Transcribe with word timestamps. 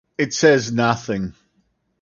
It 0.17 0.33
says 0.33 0.71
nothing. 0.71 1.35